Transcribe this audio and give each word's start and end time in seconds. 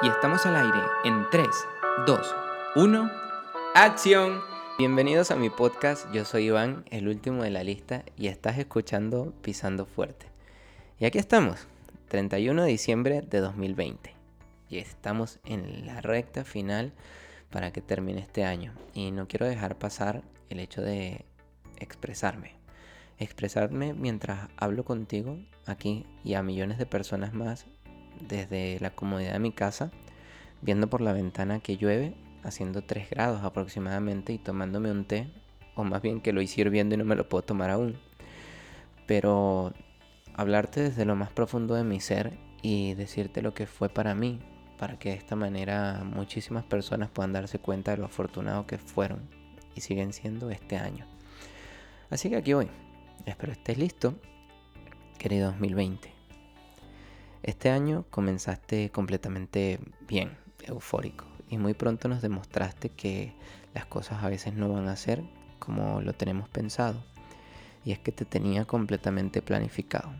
Y 0.00 0.08
estamos 0.08 0.46
al 0.46 0.54
aire 0.54 0.78
en 1.02 1.28
3, 1.28 1.48
2, 2.06 2.34
1, 2.76 3.10
acción. 3.74 4.40
Bienvenidos 4.78 5.32
a 5.32 5.36
mi 5.36 5.50
podcast, 5.50 6.06
yo 6.12 6.24
soy 6.24 6.44
Iván, 6.44 6.84
el 6.90 7.08
último 7.08 7.42
de 7.42 7.50
la 7.50 7.64
lista, 7.64 8.04
y 8.16 8.28
estás 8.28 8.58
escuchando 8.58 9.34
Pisando 9.42 9.86
Fuerte. 9.86 10.26
Y 11.00 11.04
aquí 11.04 11.18
estamos, 11.18 11.66
31 12.10 12.62
de 12.62 12.68
diciembre 12.68 13.22
de 13.22 13.40
2020. 13.40 14.14
Y 14.68 14.78
estamos 14.78 15.40
en 15.44 15.84
la 15.84 16.00
recta 16.00 16.44
final 16.44 16.92
para 17.50 17.72
que 17.72 17.82
termine 17.82 18.20
este 18.20 18.44
año. 18.44 18.74
Y 18.94 19.10
no 19.10 19.26
quiero 19.26 19.46
dejar 19.46 19.78
pasar 19.78 20.22
el 20.48 20.60
hecho 20.60 20.80
de 20.80 21.24
expresarme. 21.80 22.54
Expresarme 23.18 23.94
mientras 23.94 24.48
hablo 24.56 24.84
contigo 24.84 25.40
aquí 25.66 26.06
y 26.22 26.34
a 26.34 26.44
millones 26.44 26.78
de 26.78 26.86
personas 26.86 27.34
más 27.34 27.66
desde 28.20 28.78
la 28.80 28.90
comodidad 28.90 29.32
de 29.32 29.38
mi 29.38 29.52
casa, 29.52 29.90
viendo 30.62 30.88
por 30.88 31.00
la 31.00 31.12
ventana 31.12 31.60
que 31.60 31.76
llueve, 31.76 32.14
haciendo 32.42 32.82
3 32.82 33.10
grados 33.10 33.44
aproximadamente 33.44 34.32
y 34.32 34.38
tomándome 34.38 34.90
un 34.90 35.04
té, 35.04 35.30
o 35.74 35.84
más 35.84 36.02
bien 36.02 36.20
que 36.20 36.32
lo 36.32 36.42
hice 36.42 36.60
hirviendo 36.60 36.94
y 36.94 36.98
no 36.98 37.04
me 37.04 37.16
lo 37.16 37.28
puedo 37.28 37.42
tomar 37.42 37.70
aún. 37.70 37.96
Pero 39.06 39.72
hablarte 40.34 40.82
desde 40.82 41.04
lo 41.04 41.16
más 41.16 41.30
profundo 41.30 41.74
de 41.74 41.84
mi 41.84 42.00
ser 42.00 42.38
y 42.62 42.94
decirte 42.94 43.42
lo 43.42 43.54
que 43.54 43.66
fue 43.66 43.88
para 43.88 44.14
mí, 44.14 44.40
para 44.78 44.98
que 44.98 45.10
de 45.10 45.16
esta 45.16 45.36
manera 45.36 46.02
muchísimas 46.04 46.64
personas 46.64 47.10
puedan 47.10 47.32
darse 47.32 47.58
cuenta 47.58 47.92
de 47.92 47.98
lo 47.98 48.06
afortunado 48.06 48.66
que 48.66 48.78
fueron 48.78 49.28
y 49.74 49.80
siguen 49.80 50.12
siendo 50.12 50.50
este 50.50 50.76
año. 50.76 51.06
Así 52.10 52.30
que 52.30 52.36
aquí 52.36 52.52
voy. 52.52 52.68
Espero 53.26 53.52
estés 53.52 53.78
listo, 53.78 54.14
querido 55.18 55.50
2020. 55.50 56.17
Este 57.42 57.70
año 57.70 58.04
comenzaste 58.10 58.90
completamente 58.90 59.78
bien, 60.06 60.36
eufórico, 60.64 61.24
y 61.48 61.58
muy 61.58 61.74
pronto 61.74 62.08
nos 62.08 62.20
demostraste 62.20 62.90
que 62.90 63.32
las 63.74 63.86
cosas 63.86 64.22
a 64.22 64.28
veces 64.28 64.54
no 64.54 64.72
van 64.72 64.88
a 64.88 64.96
ser 64.96 65.22
como 65.58 66.00
lo 66.00 66.12
tenemos 66.14 66.48
pensado. 66.48 67.02
Y 67.84 67.92
es 67.92 67.98
que 67.98 68.12
te 68.12 68.24
tenía 68.24 68.64
completamente 68.64 69.40
planificado. 69.40 70.10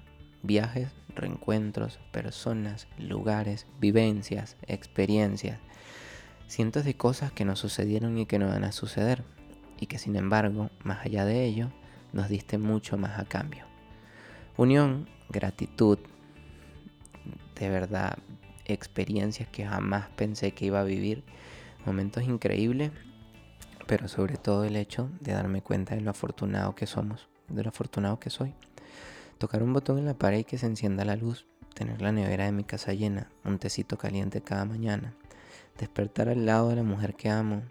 Viajes, 0.42 0.88
reencuentros, 1.14 1.98
personas, 2.12 2.86
lugares, 2.98 3.66
vivencias, 3.80 4.56
experiencias. 4.66 5.58
Cientos 6.46 6.84
de 6.84 6.94
cosas 6.94 7.32
que 7.32 7.44
no 7.44 7.56
sucedieron 7.56 8.16
y 8.16 8.26
que 8.26 8.38
no 8.38 8.48
van 8.48 8.64
a 8.64 8.72
suceder. 8.72 9.24
Y 9.80 9.86
que 9.86 9.98
sin 9.98 10.16
embargo, 10.16 10.70
más 10.82 11.04
allá 11.04 11.24
de 11.24 11.44
ello, 11.44 11.70
nos 12.12 12.28
diste 12.28 12.58
mucho 12.58 12.96
más 12.96 13.18
a 13.18 13.24
cambio. 13.24 13.64
Unión, 14.56 15.08
gratitud, 15.28 15.98
de 17.58 17.68
verdad 17.68 18.18
experiencias 18.64 19.48
que 19.48 19.66
jamás 19.66 20.08
pensé 20.10 20.52
que 20.52 20.66
iba 20.66 20.80
a 20.80 20.84
vivir, 20.84 21.24
momentos 21.84 22.22
increíbles, 22.24 22.92
pero 23.86 24.08
sobre 24.08 24.36
todo 24.36 24.64
el 24.64 24.76
hecho 24.76 25.08
de 25.20 25.32
darme 25.32 25.62
cuenta 25.62 25.94
de 25.94 26.02
lo 26.02 26.10
afortunado 26.10 26.74
que 26.74 26.86
somos, 26.86 27.28
de 27.48 27.62
lo 27.62 27.70
afortunado 27.70 28.20
que 28.20 28.30
soy. 28.30 28.54
Tocar 29.38 29.62
un 29.62 29.72
botón 29.72 29.98
en 29.98 30.06
la 30.06 30.14
pared 30.14 30.40
y 30.40 30.44
que 30.44 30.58
se 30.58 30.66
encienda 30.66 31.04
la 31.04 31.16
luz, 31.16 31.46
tener 31.74 32.02
la 32.02 32.12
nevera 32.12 32.44
de 32.44 32.52
mi 32.52 32.64
casa 32.64 32.92
llena, 32.92 33.30
un 33.44 33.58
tecito 33.58 33.96
caliente 33.96 34.42
cada 34.42 34.64
mañana, 34.64 35.14
despertar 35.78 36.28
al 36.28 36.44
lado 36.44 36.68
de 36.68 36.76
la 36.76 36.82
mujer 36.82 37.14
que 37.14 37.30
amo, 37.30 37.62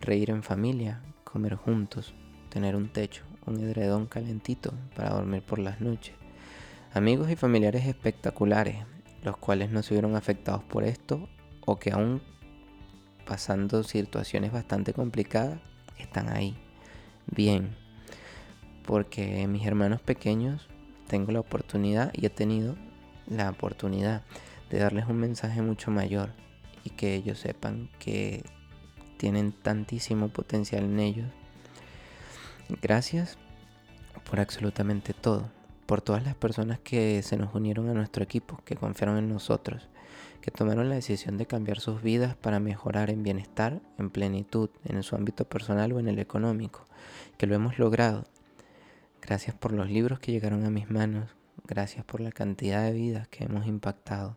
reír 0.00 0.30
en 0.30 0.42
familia, 0.42 1.02
comer 1.22 1.54
juntos, 1.54 2.14
tener 2.48 2.74
un 2.74 2.88
techo, 2.88 3.22
un 3.46 3.60
edredón 3.60 4.06
calentito 4.06 4.72
para 4.96 5.10
dormir 5.10 5.42
por 5.42 5.58
las 5.58 5.80
noches, 5.80 6.14
amigos 6.94 7.30
y 7.30 7.36
familiares 7.36 7.86
espectaculares, 7.86 8.78
los 9.24 9.36
cuales 9.38 9.70
no 9.70 9.82
se 9.82 9.94
vieron 9.94 10.14
afectados 10.14 10.62
por 10.62 10.84
esto 10.84 11.28
o 11.64 11.78
que 11.78 11.90
aún 11.90 12.22
pasando 13.26 13.82
situaciones 13.82 14.52
bastante 14.52 14.92
complicadas 14.92 15.58
están 15.98 16.28
ahí. 16.28 16.56
Bien, 17.26 17.74
porque 18.86 19.46
mis 19.46 19.66
hermanos 19.66 20.02
pequeños 20.02 20.68
tengo 21.08 21.32
la 21.32 21.40
oportunidad 21.40 22.12
y 22.12 22.26
he 22.26 22.30
tenido 22.30 22.76
la 23.26 23.48
oportunidad 23.48 24.22
de 24.68 24.78
darles 24.78 25.06
un 25.08 25.16
mensaje 25.16 25.62
mucho 25.62 25.90
mayor 25.90 26.30
y 26.84 26.90
que 26.90 27.14
ellos 27.14 27.38
sepan 27.38 27.88
que 27.98 28.44
tienen 29.16 29.52
tantísimo 29.52 30.28
potencial 30.28 30.84
en 30.84 31.00
ellos. 31.00 31.30
Gracias 32.82 33.38
por 34.28 34.38
absolutamente 34.38 35.14
todo 35.14 35.48
por 35.86 36.00
todas 36.00 36.24
las 36.24 36.34
personas 36.34 36.78
que 36.78 37.22
se 37.22 37.36
nos 37.36 37.54
unieron 37.54 37.88
a 37.88 37.94
nuestro 37.94 38.24
equipo, 38.24 38.60
que 38.64 38.76
confiaron 38.76 39.18
en 39.18 39.28
nosotros, 39.28 39.88
que 40.40 40.50
tomaron 40.50 40.88
la 40.88 40.94
decisión 40.94 41.38
de 41.38 41.46
cambiar 41.46 41.80
sus 41.80 42.02
vidas 42.02 42.36
para 42.36 42.60
mejorar 42.60 43.10
en 43.10 43.22
bienestar, 43.22 43.80
en 43.98 44.10
plenitud, 44.10 44.70
en 44.84 45.02
su 45.02 45.16
ámbito 45.16 45.46
personal 45.46 45.92
o 45.92 46.00
en 46.00 46.08
el 46.08 46.18
económico, 46.18 46.84
que 47.38 47.46
lo 47.46 47.54
hemos 47.54 47.78
logrado. 47.78 48.24
Gracias 49.22 49.56
por 49.56 49.72
los 49.72 49.88
libros 49.88 50.18
que 50.18 50.32
llegaron 50.32 50.64
a 50.64 50.70
mis 50.70 50.90
manos, 50.90 51.30
gracias 51.66 52.04
por 52.04 52.20
la 52.20 52.32
cantidad 52.32 52.82
de 52.82 52.92
vidas 52.92 53.28
que 53.28 53.44
hemos 53.44 53.66
impactado, 53.66 54.36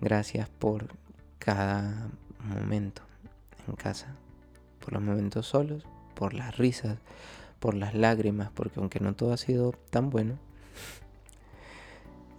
gracias 0.00 0.48
por 0.48 0.88
cada 1.38 2.08
momento 2.42 3.02
en 3.68 3.76
casa, 3.76 4.16
por 4.78 4.94
los 4.94 5.02
momentos 5.02 5.46
solos, 5.46 5.84
por 6.14 6.34
las 6.34 6.56
risas, 6.56 6.98
por 7.58 7.74
las 7.74 7.94
lágrimas, 7.94 8.50
porque 8.52 8.80
aunque 8.80 9.00
no 9.00 9.14
todo 9.14 9.32
ha 9.32 9.36
sido 9.36 9.72
tan 9.90 10.08
bueno, 10.10 10.38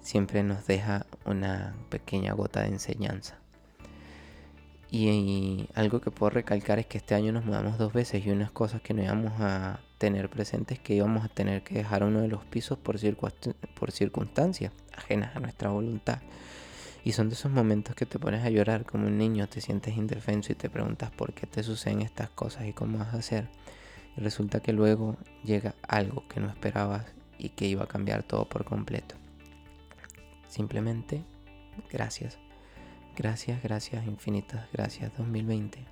siempre 0.02 0.44
nos 0.44 0.68
deja 0.68 1.06
una 1.26 1.74
pequeña 1.90 2.34
gota 2.34 2.62
de 2.62 2.70
enseñanza. 2.70 3.38
Y, 4.94 5.70
algo 5.74 6.02
que 6.02 6.12
puedo 6.12 6.32
recalcar 6.32 6.78
es 6.78 6.86
que 6.86 6.98
este 6.98 7.16
año 7.16 7.32
nos 7.32 7.46
mudamos 7.46 7.78
dos 7.78 7.94
veces 7.94 8.26
y 8.26 8.30
unas 8.30 8.52
cosas 8.52 8.82
que 8.82 8.94
no 8.94 9.02
íbamos 9.02 9.32
a 9.40 9.80
tener 9.98 10.30
presentes 10.30 10.80
que 10.80 10.96
íbamos 10.96 11.24
a 11.24 11.30
tener 11.30 11.64
que 11.64 11.76
dejar 11.76 12.04
uno 12.04 12.22
de 12.22 12.28
los 12.28 12.44
pisos 12.44 12.78
por, 12.78 13.00
por 13.76 13.92
circunstancias 13.92 14.74
ajenas 14.98 15.36
a 15.36 15.40
nuestra 15.40 15.70
voluntad. 15.70 16.20
Y 17.06 17.14
son 17.14 17.30
de 17.30 17.36
esos 17.36 17.52
momentos 17.52 17.96
que 17.96 18.06
te 18.06 18.20
pones 18.20 18.44
a 18.44 18.50
llorar 18.50 18.84
como 18.86 19.08
un 19.08 19.18
niño, 19.18 19.48
te 19.48 19.62
sientes 19.62 19.96
indefenso 19.96 20.52
y 20.52 20.56
te 20.56 20.70
preguntas 20.70 21.10
por 21.12 21.34
qué 21.34 21.48
te 21.48 21.64
suceden 21.64 22.02
estas 22.02 22.30
cosas 22.30 22.66
y 22.66 22.74
cómo 22.74 22.98
vas 22.98 23.14
a 23.14 23.18
hacer. 23.18 23.48
Y 24.18 24.22
resulta 24.22 24.60
que 24.60 24.74
luego 24.74 25.16
llega 25.44 25.74
algo 25.88 26.28
que 26.28 26.42
no 26.42 26.50
esperabas 26.50 27.06
y 27.38 27.50
que 27.50 27.66
iba 27.66 27.86
a 27.86 27.88
cambiar 27.88 28.24
todo 28.24 28.50
por 28.50 28.66
completo. 28.66 29.21
Simplemente, 30.52 31.24
gracias. 31.90 32.38
Gracias, 33.16 33.64
gracias, 33.64 34.06
infinitas 34.06 34.68
gracias 34.74 35.18
2020 35.18 35.86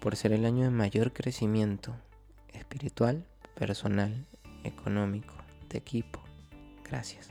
por 0.00 0.16
ser 0.16 0.32
el 0.32 0.46
año 0.46 0.64
de 0.64 0.70
mayor 0.70 1.12
crecimiento 1.12 1.94
espiritual, 2.54 3.26
personal, 3.54 4.26
económico, 4.64 5.34
de 5.68 5.76
equipo. 5.76 6.22
Gracias. 6.88 7.28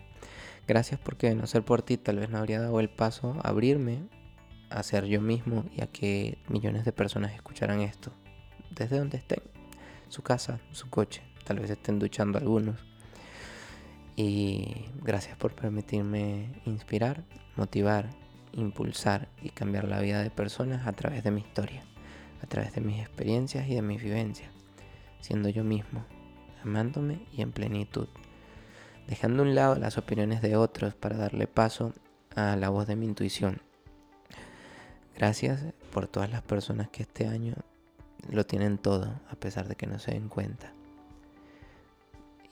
Gracias 0.68 1.00
porque 1.00 1.30
de 1.30 1.36
no 1.36 1.48
ser 1.48 1.66
por 1.66 1.82
ti 1.82 1.98
tal 1.98 2.20
vez 2.20 2.30
no 2.30 2.38
habría 2.38 2.62
dado 2.62 2.80
el 2.80 2.92
paso 2.92 3.36
a 3.42 3.50
abrirme 3.50 4.08
a 4.70 4.84
ser 4.84 5.06
yo 5.06 5.20
mismo 5.20 5.66
y 5.76 5.82
a 5.82 5.88
que 5.88 6.38
millones 6.48 6.86
de 6.86 6.92
personas 6.92 7.34
escucharan 7.34 7.82
esto. 7.82 8.12
Desde 8.70 9.00
donde 9.00 9.18
estén. 9.18 9.42
Su 10.10 10.22
casa, 10.22 10.60
su 10.74 10.92
coche. 10.92 11.24
Tal 11.44 11.58
vez 11.58 11.72
estén 11.72 11.98
duchando 11.98 12.38
algunos 12.38 12.91
y 14.16 14.86
gracias 15.02 15.38
por 15.38 15.54
permitirme 15.54 16.62
inspirar, 16.66 17.24
motivar, 17.56 18.10
impulsar 18.54 19.30
y 19.42 19.50
cambiar 19.50 19.86
la 19.88 20.00
vida 20.00 20.22
de 20.22 20.30
personas 20.30 20.88
a 20.88 20.94
través 20.94 21.24
de 21.24 21.32
mi 21.32 21.42
historia, 21.42 21.84
a 22.42 22.48
través 22.48 22.74
de 22.74 22.82
mis 22.82 23.00
experiencias 23.00 23.68
y 23.68 23.76
de 23.76 23.82
mis 23.82 24.02
vivencias, 24.02 24.52
siendo 25.20 25.50
yo 25.50 25.64
mismo, 25.64 26.06
amándome 26.64 27.26
y 27.32 27.42
en 27.42 27.52
plenitud, 27.52 28.08
dejando 29.08 29.44
a 29.44 29.46
un 29.46 29.56
lado 29.56 29.76
las 29.76 29.98
opiniones 29.98 30.42
de 30.42 30.56
otros 30.56 30.94
para 30.96 31.18
darle 31.18 31.48
paso 31.48 31.94
a 32.36 32.56
la 32.56 32.70
voz 32.70 32.88
de 32.88 32.96
mi 32.96 33.06
intuición. 33.06 33.62
Gracias 35.16 35.64
por 35.92 36.08
todas 36.08 36.32
las 36.32 36.42
personas 36.42 36.90
que 36.90 37.04
este 37.04 37.28
año 37.28 37.56
lo 38.30 38.46
tienen 38.46 38.78
todo, 38.78 39.20
a 39.30 39.36
pesar 39.36 39.68
de 39.68 39.76
que 39.76 39.88
no 39.88 40.00
se 40.00 40.12
den 40.12 40.30
cuenta. 40.30 40.74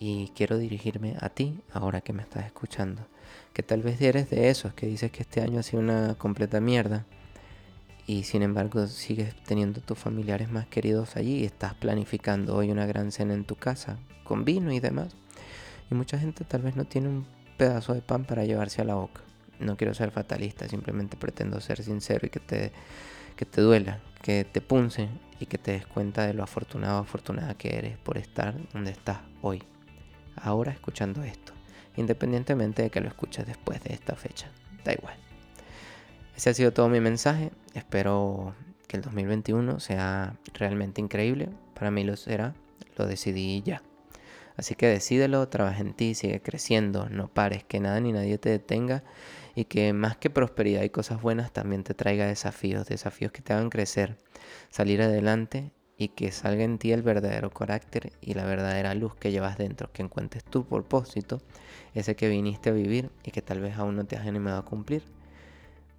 Y 0.02 0.30
quiero 0.30 0.58
dirigirme 0.58 1.18
a 1.20 1.28
ti 1.28 1.60
ahora 1.74 2.00
que 2.00 2.14
me 2.14 2.22
estás 2.22 2.46
escuchando. 2.46 3.06
Que 3.52 3.64
tal 3.64 3.82
vez 3.82 4.00
eres 4.00 4.30
de 4.30 4.50
esos 4.50 4.74
que 4.74 4.88
dices 4.88 5.12
que 5.12 5.24
este 5.24 5.42
año 5.42 5.60
ha 5.60 5.64
sido 5.64 5.82
una 5.84 6.16
completa 6.16 6.62
mierda. 6.62 7.06
Y 8.08 8.24
sin 8.24 8.42
embargo 8.42 8.88
sigues 8.88 9.36
teniendo 9.44 9.82
tus 9.82 10.00
familiares 10.00 10.50
más 10.50 10.68
queridos 10.68 11.18
allí 11.18 11.40
y 11.40 11.46
estás 11.46 11.74
planificando 11.74 12.56
hoy 12.56 12.72
una 12.72 12.86
gran 12.86 13.12
cena 13.12 13.34
en 13.34 13.44
tu 13.44 13.56
casa, 13.56 14.00
con 14.24 14.46
vino 14.46 14.72
y 14.72 14.80
demás. 14.80 15.18
Y 15.92 15.96
mucha 15.96 16.18
gente 16.18 16.46
tal 16.46 16.62
vez 16.62 16.78
no 16.78 16.86
tiene 16.86 17.10
un 17.10 17.28
pedazo 17.58 17.94
de 17.94 18.02
pan 18.02 18.24
para 18.24 18.46
llevarse 18.46 18.82
a 18.82 18.86
la 18.86 18.96
boca. 18.96 19.22
No 19.60 19.76
quiero 19.76 19.94
ser 19.94 20.12
fatalista, 20.12 20.70
simplemente 20.70 21.18
pretendo 21.18 21.60
ser 21.60 21.84
sincero 21.84 22.26
y 22.26 22.30
que 22.30 22.40
te, 22.40 22.72
que 23.36 23.46
te 23.46 23.60
duela, 23.60 24.00
que 24.22 24.46
te 24.46 24.62
punce 24.62 25.10
y 25.42 25.48
que 25.48 25.58
te 25.58 25.74
des 25.74 25.86
cuenta 25.86 26.26
de 26.26 26.34
lo 26.34 26.42
afortunado 26.42 27.00
o 27.00 27.02
afortunada 27.02 27.56
que 27.56 27.78
eres 27.78 27.98
por 27.98 28.18
estar 28.18 28.56
donde 28.72 28.92
estás 28.92 29.20
hoy 29.42 29.62
ahora 30.44 30.72
escuchando 30.72 31.24
esto, 31.24 31.54
independientemente 31.96 32.84
de 32.84 32.90
que 32.90 33.02
lo 33.02 33.08
escuches 33.08 33.46
después 33.46 33.84
de 33.84 33.94
esta 33.94 34.16
fecha. 34.16 34.50
Da 34.84 34.94
igual. 34.94 35.16
Ese 36.36 36.50
ha 36.50 36.54
sido 36.54 36.72
todo 36.72 36.90
mi 36.90 37.02
mensaje. 37.02 37.52
Espero 37.74 38.56
que 38.88 38.98
el 38.98 39.04
2021 39.04 39.80
sea 39.80 40.38
realmente 40.54 41.02
increíble. 41.02 41.50
Para 41.74 41.92
mí 41.92 42.04
lo 42.04 42.16
será. 42.16 42.56
Lo 42.98 43.06
decidí 43.06 43.62
ya. 43.62 43.82
Así 44.56 44.76
que 44.76 44.88
decídelo, 44.88 45.48
trabaja 45.48 45.80
en 45.80 45.94
ti, 45.94 46.16
sigue 46.16 46.42
creciendo, 46.42 47.08
no 47.10 47.30
pares, 47.30 47.64
que 47.64 47.80
nada 47.80 48.00
ni 48.02 48.12
nadie 48.12 48.38
te 48.38 48.50
detenga 48.50 49.04
y 49.56 49.66
que 49.66 49.94
más 49.94 50.18
que 50.18 50.30
prosperidad 50.30 50.84
y 50.84 50.90
cosas 50.90 51.22
buenas 51.22 51.54
también 51.54 51.84
te 51.84 51.94
traiga 51.94 52.26
desafíos, 52.26 52.86
desafíos 52.86 53.32
que 53.32 53.42
te 53.42 53.54
hagan 53.54 53.70
crecer, 53.70 54.18
salir 54.70 55.02
adelante 55.02 55.72
y 56.00 56.08
que 56.08 56.32
salga 56.32 56.64
en 56.64 56.80
ti 56.80 56.94
el 56.94 57.04
verdadero 57.04 57.52
carácter 57.52 58.14
y 58.22 58.34
la 58.34 58.46
verdadera 58.46 58.96
luz 58.96 59.14
que 59.16 59.32
llevas 59.32 59.58
dentro, 59.58 59.92
que 59.92 60.02
encuentres 60.02 60.46
tu 60.46 60.66
propósito, 60.66 61.42
ese 61.94 62.16
que 62.16 62.30
viniste 62.30 62.70
a 62.70 62.74
vivir 62.74 63.12
y 63.24 63.32
que 63.32 63.42
tal 63.42 63.60
vez 63.60 63.78
aún 63.78 63.98
no 63.98 64.06
te 64.06 64.16
has 64.16 64.26
animado 64.26 64.60
a 64.60 64.66
cumplir, 64.66 65.04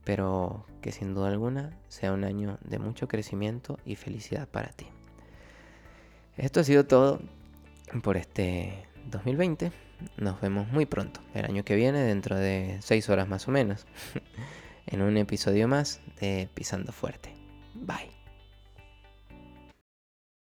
pero 0.03 0.65
que 0.81 0.91
sin 0.91 1.13
duda 1.13 1.29
alguna 1.29 1.77
sea 1.89 2.15
un 2.15 2.25
año 2.25 2.59
de 2.65 2.79
mucho 2.79 3.09
crecimiento 3.09 3.79
y 3.85 3.97
felicidad 3.97 4.49
para 4.49 4.71
ti. 4.71 4.87
Esto 6.39 6.61
ha 6.61 6.65
sido 6.65 6.87
todo 6.87 7.21
por 8.03 8.17
este 8.17 8.87
2020. 9.11 9.71
Nos 10.17 10.41
vemos 10.41 10.67
muy 10.73 10.87
pronto, 10.87 11.21
el 11.35 11.45
año 11.45 11.63
que 11.63 11.77
viene, 11.77 12.01
dentro 12.01 12.37
de 12.37 12.79
6 12.81 13.11
horas 13.11 13.29
más 13.29 13.47
o 13.49 13.51
menos, 13.51 13.87
en 14.87 15.03
un 15.03 15.19
episodio 15.19 15.69
más 15.69 16.01
de 16.21 16.49
Pisando 16.55 16.91
Fuerte. 16.91 17.35
Bye. 17.75 18.20